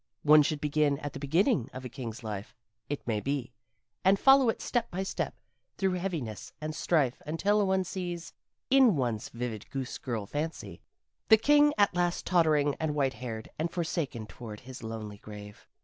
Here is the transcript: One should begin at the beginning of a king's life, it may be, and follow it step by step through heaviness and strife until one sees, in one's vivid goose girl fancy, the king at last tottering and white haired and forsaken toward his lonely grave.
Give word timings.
One 0.23 0.41
should 0.41 0.59
begin 0.59 0.97
at 0.97 1.13
the 1.13 1.19
beginning 1.19 1.69
of 1.73 1.85
a 1.85 1.87
king's 1.87 2.23
life, 2.23 2.55
it 2.89 3.05
may 3.05 3.19
be, 3.19 3.53
and 4.03 4.17
follow 4.17 4.49
it 4.49 4.59
step 4.59 4.89
by 4.89 5.03
step 5.03 5.39
through 5.77 5.91
heaviness 5.91 6.53
and 6.59 6.73
strife 6.73 7.21
until 7.23 7.67
one 7.67 7.83
sees, 7.83 8.33
in 8.71 8.95
one's 8.95 9.29
vivid 9.29 9.69
goose 9.69 9.99
girl 9.99 10.25
fancy, 10.25 10.81
the 11.29 11.37
king 11.37 11.71
at 11.77 11.93
last 11.93 12.25
tottering 12.25 12.73
and 12.79 12.95
white 12.95 13.13
haired 13.13 13.49
and 13.59 13.69
forsaken 13.69 14.25
toward 14.25 14.61
his 14.61 14.81
lonely 14.81 15.19
grave. 15.19 15.67